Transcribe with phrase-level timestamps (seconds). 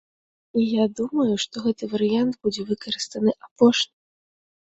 [0.61, 3.97] І я думаю, што гэты варыянт будзе выкарыстаны апошнім.